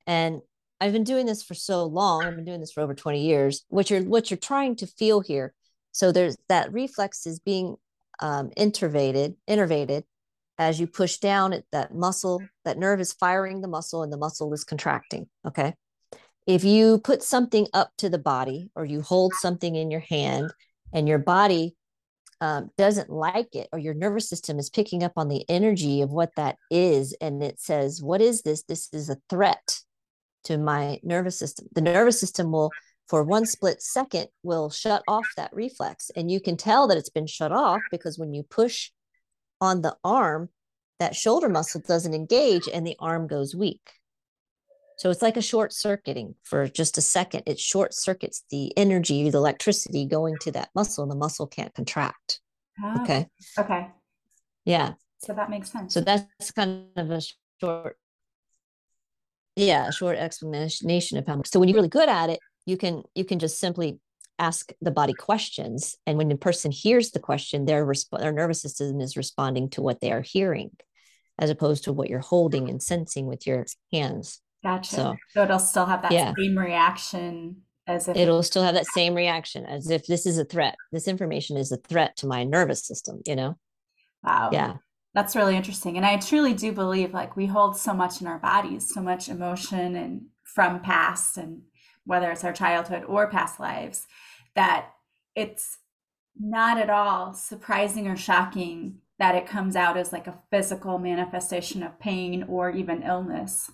[0.05, 0.41] and
[0.79, 2.23] I've been doing this for so long.
[2.23, 3.65] I've been doing this for over 20 years.
[3.69, 5.53] What you're what you're trying to feel here
[5.97, 7.75] so there's that reflex is being
[8.19, 10.03] um, innervated, innervated
[10.59, 14.17] as you push down at that muscle, that nerve is firing the muscle and the
[14.17, 15.27] muscle is contracting.
[15.43, 15.73] Okay.
[16.47, 20.51] If you put something up to the body or you hold something in your hand
[20.93, 21.75] and your body
[22.41, 26.11] um, doesn't like it or your nervous system is picking up on the energy of
[26.11, 29.79] what that is and it says what is this this is a threat
[30.43, 32.71] to my nervous system the nervous system will
[33.07, 36.11] for one split second will shut off that reflex.
[36.15, 38.91] And you can tell that it's been shut off because when you push
[39.61, 40.49] on the arm,
[40.99, 43.93] that shoulder muscle doesn't engage and the arm goes weak.
[44.97, 47.43] So it's like a short circuiting for just a second.
[47.45, 51.73] It short circuits the energy, the electricity going to that muscle, and the muscle can't
[51.73, 52.41] contract.
[52.83, 53.27] Oh, okay.
[53.57, 53.87] Okay.
[54.65, 54.93] Yeah.
[55.19, 55.93] So that makes sense.
[55.93, 57.21] So that's kind of a
[57.61, 57.97] short,
[59.55, 61.49] yeah, short explanation of how much.
[61.49, 63.99] So when you're really good at it, you can you can just simply
[64.39, 68.61] ask the body questions and when the person hears the question their resp- their nervous
[68.61, 70.69] system is responding to what they are hearing
[71.39, 74.95] as opposed to what you're holding and sensing with your hands gotcha.
[74.95, 76.33] So, so it'll still have that yeah.
[76.37, 80.45] same reaction as if it'll still have that same reaction as if this is a
[80.45, 80.75] threat.
[80.91, 83.57] This information is a threat to my nervous system you know?
[84.23, 84.49] Wow.
[84.51, 84.75] Yeah.
[85.13, 88.37] That's really interesting and i truly do believe like we hold so much in our
[88.37, 91.61] bodies so much emotion and from past and
[92.07, 94.07] whether it's our childhood or past lives,
[94.55, 94.93] that
[95.35, 95.77] it's
[96.39, 101.83] not at all surprising or shocking that it comes out as like a physical manifestation
[101.83, 103.69] of pain or even illness.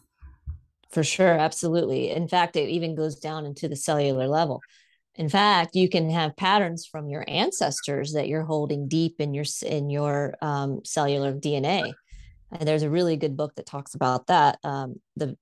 [0.94, 2.12] For sure, absolutely.
[2.12, 4.62] In fact, it even goes down into the cellular level.
[5.16, 9.46] In fact, you can have patterns from your ancestors that you're holding deep in your
[9.66, 11.94] in your um, cellular DNA.
[12.52, 14.60] And there's a really good book that talks about that.
[14.64, 15.36] Um, the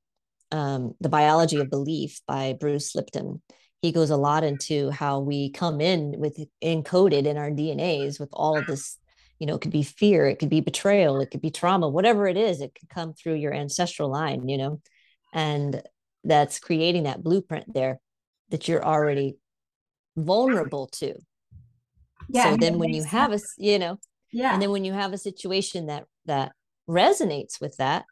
[0.52, 3.42] um, The Biology of Belief by Bruce Lipton.
[3.82, 8.30] He goes a lot into how we come in with encoded in our DNAs with
[8.32, 8.98] all of this,
[9.40, 12.28] you know, it could be fear, it could be betrayal, it could be trauma, whatever
[12.28, 14.82] it is, it could come through your ancestral line, you know,
[15.34, 15.82] and
[16.24, 18.00] that's creating that blueprint there
[18.50, 19.38] that you're already
[20.15, 21.13] vulnerable to.
[22.30, 22.52] Yeah.
[22.52, 23.98] So then when you have a, you know,
[24.32, 24.54] yeah.
[24.54, 26.54] And then when you have a situation that that
[26.89, 28.06] resonates with that,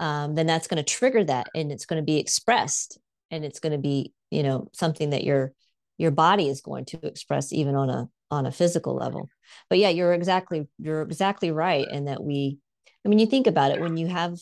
[0.00, 2.98] um, then that's going to trigger that and it's going to be expressed
[3.30, 5.52] and it's going to be you know something that your
[5.96, 9.28] your body is going to express even on a on a physical level
[9.68, 12.58] but yeah you're exactly you're exactly right and that we
[13.04, 14.38] i mean you think about it when you have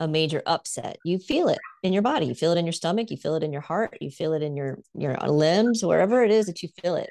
[0.00, 0.96] a major upset.
[1.04, 2.26] You feel it in your body.
[2.26, 3.10] You feel it in your stomach.
[3.10, 3.98] You feel it in your heart.
[4.00, 7.10] You feel it in your your uh, limbs wherever it is that you feel it.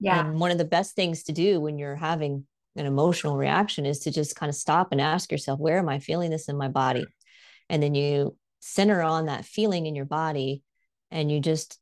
[0.00, 0.26] Yeah.
[0.26, 4.00] And one of the best things to do when you're having an emotional reaction is
[4.00, 6.68] to just kind of stop and ask yourself, where am I feeling this in my
[6.68, 7.06] body?
[7.68, 10.62] And then you center on that feeling in your body
[11.10, 11.78] and you just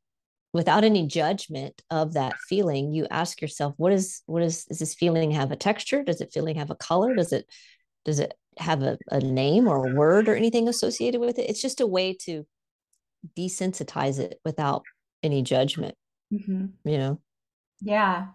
[0.53, 4.95] without any judgment of that feeling you ask yourself what is what is does this
[4.95, 6.03] feeling have a texture?
[6.03, 7.15] Does it feeling have a color?
[7.15, 7.47] Does it
[8.05, 11.63] does it have a, a name or a word or anything associated with it it's
[11.63, 12.47] just a way to
[13.37, 14.83] desensitize it without
[15.23, 15.95] any judgment
[16.33, 16.67] mm-hmm.
[16.85, 17.21] you know
[17.81, 18.27] yeah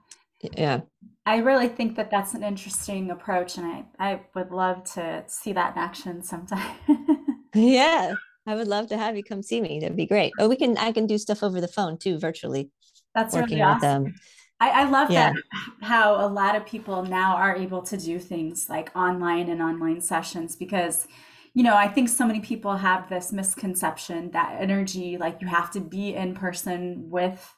[0.58, 0.82] yeah
[1.26, 5.54] I really think that that's an interesting approach, and I, I would love to see
[5.54, 6.76] that in action sometime.
[7.56, 8.16] yeah,
[8.48, 9.80] I would love to have you come see me.
[9.80, 10.34] That'd be great.
[10.40, 12.72] Oh, we can I can do stuff over the phone too, virtually.
[13.14, 14.04] That's working really awesome.
[14.04, 14.22] with them.
[14.62, 15.34] I, I love yeah.
[15.34, 15.44] that
[15.82, 20.00] how a lot of people now are able to do things like online and online
[20.00, 21.08] sessions because
[21.54, 25.70] you know, I think so many people have this misconception that energy, like you have
[25.72, 27.54] to be in person with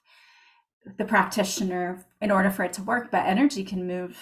[0.97, 4.17] the practitioner in order for it to work, but energy can move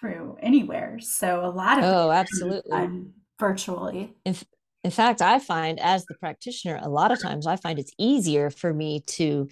[0.00, 0.98] through anywhere.
[1.00, 3.04] So a lot of oh, absolutely
[3.38, 4.12] virtually.
[4.24, 4.34] In,
[4.82, 8.50] in fact, I find as the practitioner, a lot of times I find it's easier
[8.50, 9.48] for me to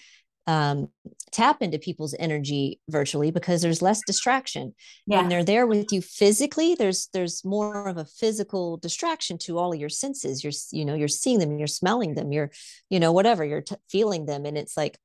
[0.50, 0.88] um,
[1.30, 4.74] tap into people's energy virtually because there's less distraction.
[5.06, 5.18] Yeah.
[5.20, 9.72] When they're there with you physically, there's there's more of a physical distraction to all
[9.72, 10.42] of your senses.
[10.42, 12.50] You're you know you're seeing them, you're smelling them, you're
[12.88, 14.98] you know whatever you're t- feeling them, and it's like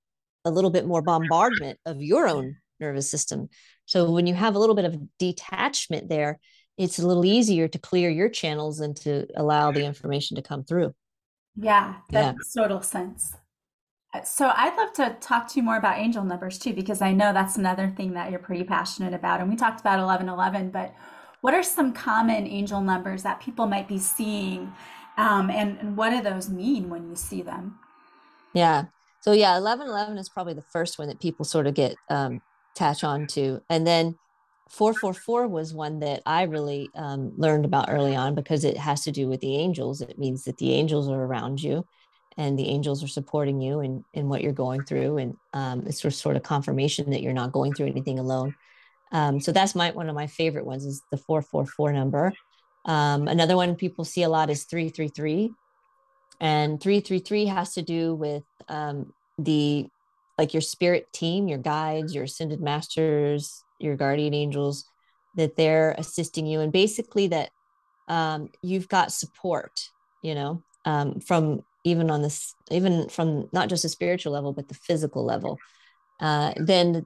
[0.46, 3.48] a little bit more bombardment of your own nervous system.
[3.86, 6.40] So when you have a little bit of detachment there,
[6.78, 10.64] it's a little easier to clear your channels and to allow the information to come
[10.64, 10.94] through.
[11.56, 12.32] Yeah, that Yeah.
[12.32, 13.34] makes total sense.
[14.24, 17.34] So I'd love to talk to you more about angel numbers too, because I know
[17.34, 19.42] that's another thing that you're pretty passionate about.
[19.42, 20.94] And we talked about 1111, but
[21.42, 24.74] what are some common angel numbers that people might be seeing?
[25.18, 27.80] Um, and, and what do those mean when you see them?
[28.54, 28.86] Yeah.
[29.22, 32.42] So yeah, 1111 is probably the first one that people sort of get um
[32.76, 33.62] attach on to.
[33.70, 34.16] And then
[34.70, 39.12] 444 was one that I really um, learned about early on because it has to
[39.12, 40.02] do with the angels.
[40.02, 41.86] It means that the angels are around you
[42.38, 45.18] and the angels are supporting you in, in what you're going through.
[45.18, 48.56] And um, it's sort of, confirmation that you're not going through anything alone.
[49.12, 52.34] Um, so that's my one of my favorite ones is the 444 number.
[52.86, 55.52] Um, another one people see a lot is 333
[56.40, 59.88] and 333 has to do with um, the
[60.38, 64.86] like your spirit team your guides your ascended masters your guardian angels
[65.36, 67.50] that they're assisting you and basically that
[68.08, 69.90] um, you've got support
[70.22, 74.68] you know um, from even on this even from not just a spiritual level but
[74.68, 75.58] the physical level
[76.20, 77.06] uh, then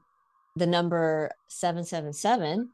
[0.56, 2.70] the number 777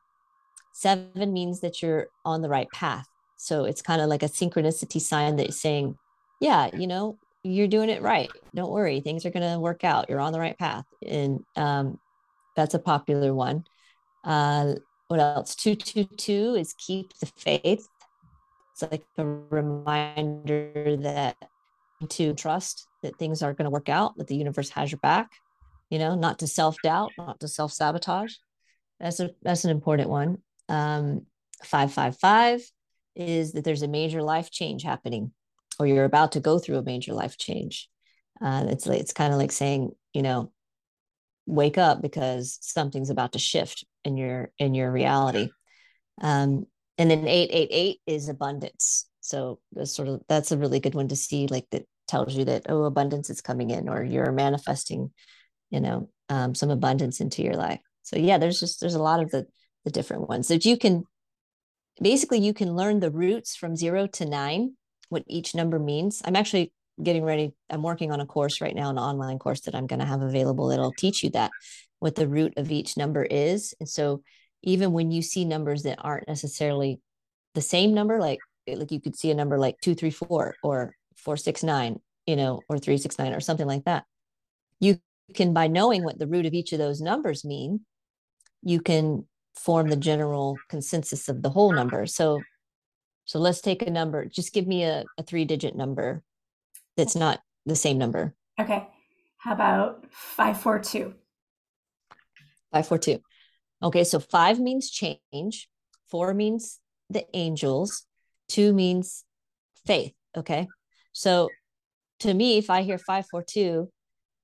[0.72, 5.02] seven means that you're on the right path so it's kind of like a synchronicity
[5.02, 5.98] sign that's saying
[6.40, 8.30] yeah, you know, you're doing it right.
[8.54, 10.10] Don't worry, things are going to work out.
[10.10, 10.86] You're on the right path.
[11.06, 12.00] And um,
[12.56, 13.66] that's a popular one.
[14.24, 14.76] Uh,
[15.08, 15.56] what else?
[15.56, 17.88] 222 is keep the faith.
[18.72, 21.38] It's like a reminder that
[22.10, 25.32] to trust that things are going to work out, that the universe has your back,
[25.90, 28.34] you know, not to self doubt, not to self sabotage.
[29.00, 30.38] That's a that's an important one.
[30.70, 31.26] Um,
[31.64, 32.62] 555
[33.16, 35.32] is that there's a major life change happening
[35.80, 37.90] or you're about to go through a major life change.
[38.42, 40.52] Uh, it's it's kind of like saying, you know,
[41.46, 45.50] wake up because something's about to shift in your in your reality.
[46.22, 46.66] Um,
[46.98, 49.08] and then 888 is abundance.
[49.26, 52.46] So that's sort of that's a really good one to see, like that tells you
[52.46, 55.12] that oh, abundance is coming in, or you're manifesting,
[55.72, 57.80] you know, um, some abundance into your life.
[58.04, 59.48] So yeah, there's just there's a lot of the
[59.84, 61.06] the different ones that you can
[62.02, 64.76] basically you can learn the roots from zero to nine
[65.10, 66.22] what each number means.
[66.24, 67.54] I'm actually getting ready.
[67.70, 70.22] I'm working on a course right now, an online course that I'm going to have
[70.22, 71.52] available that'll teach you that
[72.00, 73.74] what the root of each number is.
[73.80, 74.22] And so
[74.64, 77.00] even when you see numbers that aren't necessarily
[77.54, 80.94] the same number, like like you could see a number like two, three, four, or
[81.16, 84.06] four, six, nine, you know, or three, six, nine, or something like that.
[84.80, 85.00] You
[85.34, 87.82] can, by knowing what the root of each of those numbers mean,
[88.62, 89.26] you can
[89.56, 92.06] form the general consensus of the whole number.
[92.06, 92.42] So
[93.26, 94.26] so let's take a number.
[94.26, 96.24] Just give me a, a three digit number
[96.96, 98.36] that's not the same number.
[98.60, 98.88] Okay.
[99.38, 101.14] How about 542?
[102.72, 103.20] 542.
[103.84, 105.70] Okay, so five means change,
[106.10, 108.05] four means the angels,
[108.48, 109.24] two means
[109.86, 110.14] faith.
[110.38, 110.68] Okay.
[111.14, 111.50] So
[112.20, 113.90] to me, if I hear 542,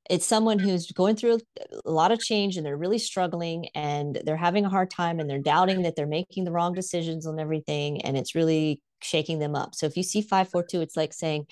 [0.10, 1.40] it's someone who's going through
[1.86, 5.30] a lot of change and they're really struggling and they're having a hard time and
[5.30, 9.56] they're doubting that they're making the wrong decisions on everything and it's really shaking them
[9.56, 9.76] up.
[9.76, 11.46] So if you see 542, it's like saying,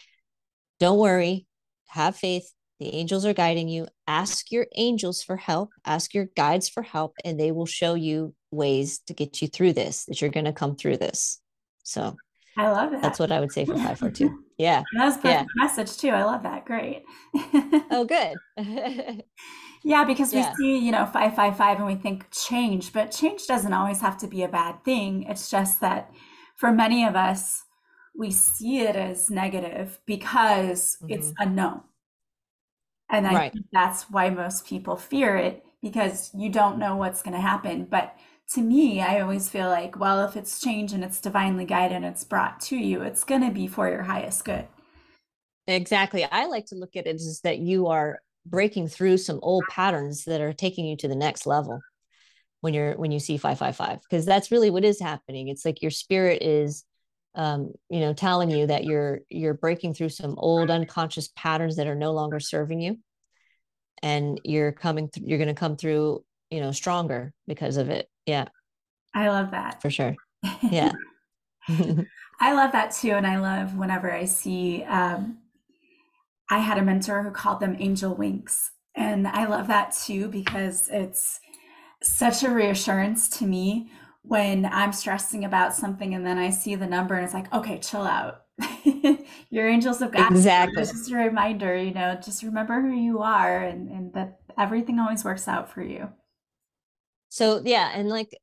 [0.79, 1.45] don't worry,
[1.87, 2.51] have faith.
[2.79, 3.87] The angels are guiding you.
[4.07, 8.33] Ask your angels for help, ask your guides for help, and they will show you
[8.51, 11.41] ways to get you through this, that you're going to come through this.
[11.83, 12.15] So
[12.59, 13.01] I love that.
[13.01, 14.43] that's what I would say for 542.
[14.57, 14.85] Yeah.
[14.91, 15.45] That's Yeah.
[15.45, 16.09] perfect message too.
[16.09, 16.65] I love that.
[16.65, 17.05] Great.
[17.91, 18.41] Oh, good.
[19.83, 20.57] Yeah, because we yeah.
[20.57, 24.43] see, you know, 555 and we think change, but change doesn't always have to be
[24.43, 25.23] a bad thing.
[25.23, 26.11] It's just that
[26.55, 27.63] for many of us,
[28.17, 31.81] we see it as negative because it's hmm unknown.
[33.09, 33.53] And I Right.
[33.53, 37.85] think that's why most people fear it because you don't know what's going to happen.
[37.85, 38.15] But
[38.53, 42.05] to me, I always feel like, well, if it's change and it's divinely guided and
[42.05, 44.67] it's brought to you, it's going to be for your highest good.
[45.67, 46.25] Exactly.
[46.25, 50.25] I like to look at it as that you are breaking through some old patterns
[50.25, 51.79] that are taking you to the next level
[52.61, 55.49] when you're when you see 555 because that's really what is happening.
[55.49, 56.83] It's like your spirit is
[57.35, 61.85] um you know telling you that you're you're breaking through some old unconscious patterns that
[61.85, 62.97] are no longer serving you
[64.01, 68.09] and you're coming th- you're going to come through you know stronger because of it.
[68.29, 68.45] Yeah,
[69.13, 69.81] I love that.
[69.81, 70.15] for sure.
[70.61, 70.93] Yeah.
[72.39, 73.11] I love that too.
[73.11, 75.39] And I love whenever I see, um,
[76.49, 78.71] I had a mentor who called them angel winks.
[78.95, 81.39] And I love that too because it's
[82.01, 83.91] such a reassurance to me
[84.23, 87.79] when I'm stressing about something and then I see the number and it's like, okay,
[87.79, 88.43] chill out.
[89.49, 90.81] Your angels have got exactly.
[90.81, 94.99] It's just a reminder, you know, just remember who you are and, and that everything
[94.99, 96.09] always works out for you.
[97.29, 98.35] So yeah, and like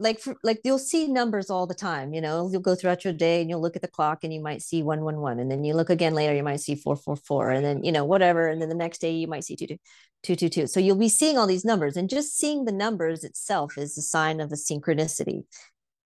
[0.00, 2.48] like for, like you'll see numbers all the time you know?
[2.50, 4.82] You'll go throughout your day and you'll look at the clock and you might see
[4.82, 8.04] 111 and then you look again later you might see 444 and then you know
[8.04, 11.46] whatever and then the next day you might see 222 so you'll be seeing all
[11.46, 15.44] these numbers and just seeing the numbers itself is a sign of a synchronicity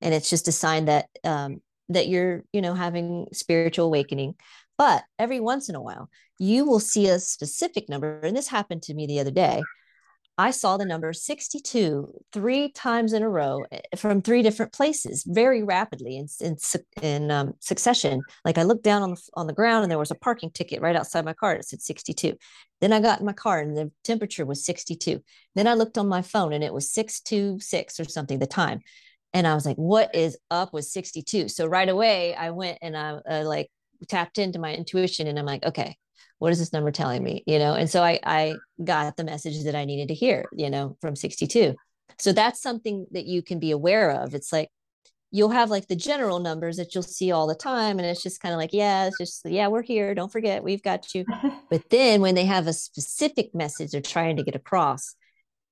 [0.01, 4.35] and it's just a sign that um, that you're you know having spiritual awakening.
[4.77, 8.83] But every once in a while you will see a specific number and this happened
[8.83, 9.63] to me the other day
[10.39, 15.23] I saw the number 62 three times in a row eh, from three different places
[15.25, 16.57] very rapidly in, in,
[17.01, 18.21] in um, succession.
[18.45, 20.81] Like I looked down on the, on the ground and there was a parking ticket
[20.81, 21.55] right outside my car.
[21.55, 22.35] It said 62.
[22.81, 25.23] Then I got in my car and the temperature was 62.
[25.55, 28.81] Then I looked on my phone and it was 626 or something, the time.
[29.33, 31.49] And I was like, what is up with 62?
[31.49, 33.69] So right away I went and I uh, like
[34.07, 35.97] tapped into my intuition and I'm like, okay,
[36.39, 37.43] what is this number telling me?
[37.45, 40.69] You know and so i i got the message that i needed to hear you
[40.69, 41.75] know from 62
[42.19, 44.33] so that's something that you can be aware of.
[44.33, 44.69] It's like
[45.31, 48.41] you'll have like the general numbers that you'll see all the time and it's just
[48.41, 51.25] kind of like yeah it's just yeah we're here don't forget we've got you.
[51.69, 55.15] But then when they have a specific message they're trying to get across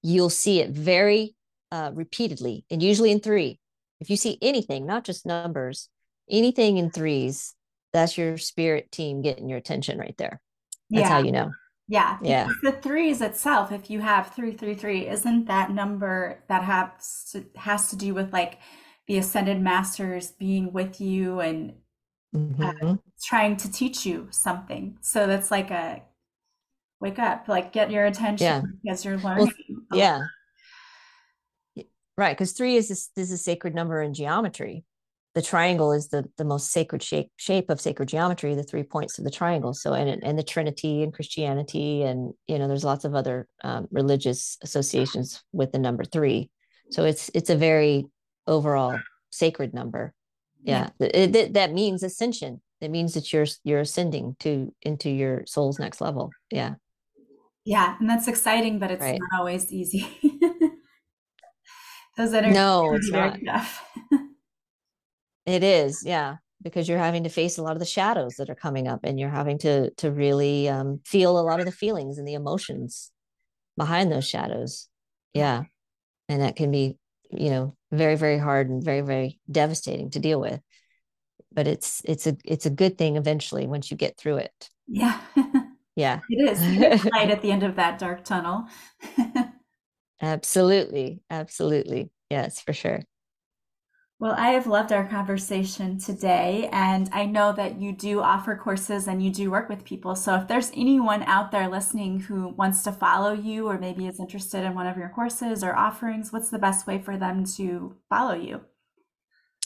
[0.01, 1.35] you'll see it very
[1.71, 3.59] uh, repeatedly and usually in three.
[4.01, 5.89] If you see anything not just numbers
[6.29, 7.53] anything in threes
[7.93, 10.41] that's your spirit team getting your attention right there
[10.89, 11.09] that's yeah.
[11.09, 11.51] how you know.
[11.87, 12.17] Yeah.
[12.21, 12.49] Yeah.
[12.63, 17.45] The threes itself, if you have three, three, three, isn't that number that has to,
[17.55, 18.59] has to do with like
[19.07, 21.73] the ascended masters being with you and
[22.33, 22.87] uh, mm-hmm.
[22.87, 24.97] uh, trying to teach you something.
[25.01, 26.01] So that's like a
[26.99, 28.61] wake up, like get your attention yeah.
[28.83, 29.53] because you're learning.
[29.91, 30.25] Well, yeah.
[32.17, 32.35] Right.
[32.35, 34.85] Because three is this, is a sacred number in geometry
[35.35, 39.19] the triangle is the the most sacred shape shape of sacred geometry the three points
[39.19, 39.73] of the triangle.
[39.73, 43.87] So and and the trinity and christianity and you know there's lots of other um,
[43.91, 46.49] religious associations with the number three.
[46.89, 48.05] So it's it's a very
[48.47, 48.97] overall
[49.29, 50.13] sacred number.
[50.63, 51.07] Yeah, yeah.
[51.07, 52.61] It, it, that means ascension.
[52.79, 56.31] It means that you're you're ascending to into your soul's next level.
[56.49, 56.75] Yeah.
[57.65, 59.19] Yeah and that's exciting but it's right.
[59.19, 60.07] not always easy.
[62.17, 63.37] Those that are no it's not
[65.45, 68.55] It is, yeah, because you're having to face a lot of the shadows that are
[68.55, 72.17] coming up, and you're having to to really um, feel a lot of the feelings
[72.17, 73.11] and the emotions
[73.77, 74.87] behind those shadows.
[75.33, 75.63] Yeah,
[76.29, 76.97] and that can be,
[77.31, 80.59] you know, very very hard and very very devastating to deal with.
[81.51, 84.69] But it's it's a it's a good thing eventually once you get through it.
[84.87, 85.19] Yeah.
[85.95, 86.19] yeah.
[86.29, 87.05] It is.
[87.11, 88.67] light at the end of that dark tunnel.
[90.21, 91.21] absolutely.
[91.29, 92.09] Absolutely.
[92.29, 93.03] Yes, for sure.
[94.17, 99.07] Well, I have loved our conversation today, and I know that you do offer courses
[99.09, 100.15] and you do work with people.
[100.15, 104.21] So, if there's anyone out there listening who wants to follow you or maybe is
[104.21, 107.97] interested in one of your courses or offerings, what's the best way for them to
[108.09, 108.61] follow you?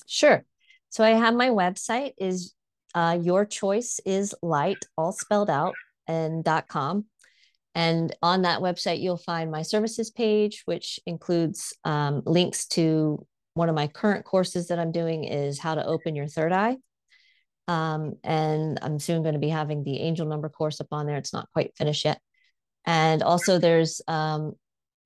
[0.07, 0.43] Sure.
[0.89, 2.55] So, I have my website is
[2.95, 5.75] uh, your choice is light, all spelled out,
[6.07, 7.05] and dot com.
[7.75, 13.27] And on that website, you'll find my services page, which includes um, links to
[13.59, 16.77] one of my current courses that I'm doing is how to open your third eye.
[17.67, 21.17] Um, and I'm soon going to be having the angel number course up on there.
[21.17, 22.21] It's not quite finished yet.
[22.85, 24.53] And also there's um,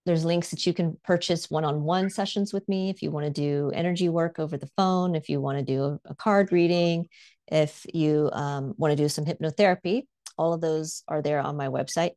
[0.06, 3.72] there's links that you can purchase one-on-one sessions with me if you want to do
[3.74, 7.08] energy work over the phone, if you want to do a, card reading,
[7.52, 10.04] if you um, want to do some hypnotherapy.
[10.38, 12.12] All of those are there on my website.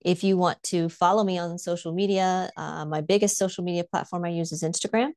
[0.00, 4.24] If you want to follow me on social media, uh, my biggest social media platform
[4.24, 5.12] I use is Instagram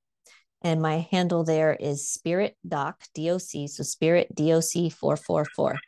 [0.62, 5.80] and my handle there is spirit doc doc so spirit doc 444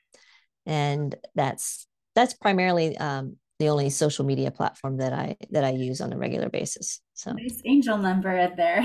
[0.65, 6.01] and that's that's primarily um, the only social media platform that i that i use
[6.01, 7.31] on a regular basis so.
[7.33, 8.83] Nice angel number in there.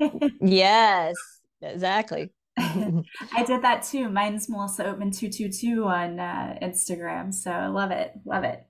[0.40, 1.16] Yes
[1.60, 2.30] exactly
[3.34, 4.08] I did that too.
[4.08, 7.32] Mine's Melissa Oatman 222 on uh, Instagram.
[7.32, 8.12] So I love it.
[8.24, 8.64] Love it.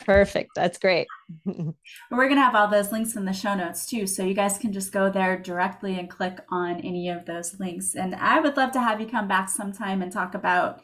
[0.00, 0.50] Perfect.
[0.56, 1.06] That's great.
[1.44, 1.74] We're
[2.10, 4.06] going to have all those links in the show notes too.
[4.06, 7.94] So you guys can just go there directly and click on any of those links.
[7.94, 10.82] And I would love to have you come back sometime and talk about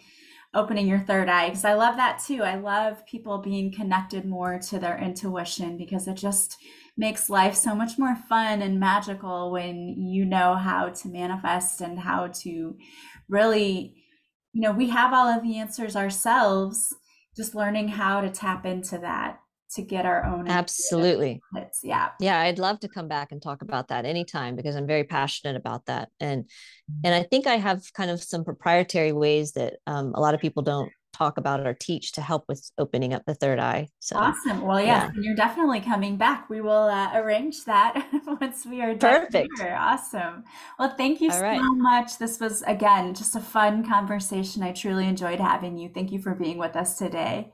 [0.52, 2.42] opening your third eye because I love that too.
[2.42, 6.56] I love people being connected more to their intuition because it just
[6.96, 11.98] makes life so much more fun and magical when you know how to manifest and
[11.98, 12.76] how to
[13.28, 13.94] really,
[14.52, 16.94] you know, we have all of the answers ourselves,
[17.36, 19.38] just learning how to tap into that
[19.74, 21.40] to get our own absolutely
[21.82, 25.04] yeah yeah i'd love to come back and talk about that anytime because i'm very
[25.04, 26.48] passionate about that and
[27.04, 30.40] and i think i have kind of some proprietary ways that um, a lot of
[30.40, 30.90] people don't
[31.20, 33.88] talk about or teach to help with opening up the third eye.
[33.98, 34.62] So awesome.
[34.62, 35.22] Well, yes, yeah.
[35.22, 36.48] you're definitely coming back.
[36.48, 38.08] We will uh, arrange that
[38.40, 39.26] once we are done.
[39.26, 39.48] Perfect.
[39.58, 39.76] Here.
[39.78, 40.44] Awesome.
[40.78, 41.60] Well, thank you All so right.
[41.60, 42.18] much.
[42.18, 44.62] This was again just a fun conversation.
[44.62, 45.90] I truly enjoyed having you.
[45.92, 47.52] Thank you for being with us today.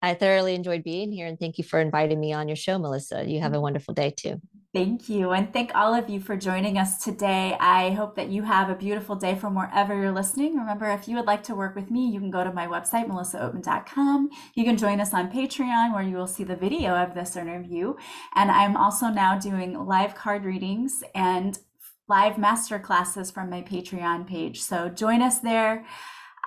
[0.00, 3.24] I thoroughly enjoyed being here and thank you for inviting me on your show, Melissa.
[3.28, 4.40] You have a wonderful day too.
[4.74, 5.32] Thank you.
[5.32, 7.56] And thank all of you for joining us today.
[7.58, 10.56] I hope that you have a beautiful day from wherever you're listening.
[10.56, 13.08] Remember, if you would like to work with me, you can go to my website,
[13.08, 14.28] melissaoatman.com.
[14.54, 17.94] You can join us on Patreon, where you will see the video of this interview.
[18.34, 21.58] And I'm also now doing live card readings and
[22.06, 24.60] live master classes from my Patreon page.
[24.60, 25.86] So join us there.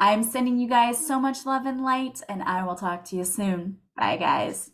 [0.02, 3.24] I'm sending you guys so much love and light, and I will talk to you
[3.24, 3.78] soon.
[3.96, 4.72] Bye, guys.